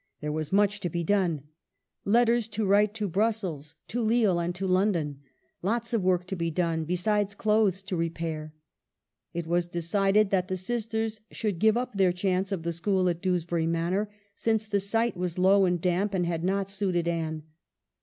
There'. 0.19 0.31
was 0.31 0.51
much 0.51 0.79
to 0.79 0.89
be 0.89 1.03
done." 1.03 1.43
Letters 2.05 2.47
to 2.47 2.65
write 2.65 2.95
to 2.95 3.07
Brussels, 3.07 3.75
to 3.89 4.01
Lille, 4.01 4.39
and 4.39 4.55
to 4.55 4.65
London, 4.65 5.19
lots 5.61 5.93
of 5.93 6.01
work 6.01 6.25
to 6.25 6.35
be 6.35 6.49
done, 6.49 6.85
besides 6.85 7.35
clothes 7.35 7.83
to 7.83 7.95
repair." 7.95 8.51
It 9.35 9.45
was 9.45 9.67
de 9.67 9.79
cided 9.83 10.31
that 10.31 10.47
the 10.47 10.57
sisters 10.57 11.21
should 11.29 11.59
give 11.59 11.77
up 11.77 11.93
their 11.93 12.11
chance 12.11 12.51
of 12.51 12.63
the 12.63 12.73
school 12.73 13.07
at 13.09 13.21
Dewsbury 13.21 13.67
Moor, 13.67 14.09
since 14.35 14.65
the 14.65 14.79
site 14.79 15.15
was 15.15 15.37
low 15.37 15.65
and 15.65 15.79
damp, 15.79 16.15
and 16.15 16.25
had 16.25 16.43
not 16.43 16.71
suited 16.71 17.07
Anne. 17.07 17.43